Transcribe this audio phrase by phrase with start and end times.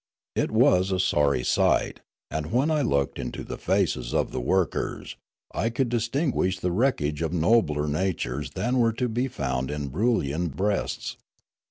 [0.35, 1.99] It was a sorry sight;
[2.31, 5.15] and when I looked into the faces of the workers,
[5.53, 9.91] I could distin guish the wreckage of nobler natures than were to be found in
[9.91, 11.17] Broolyian breasts.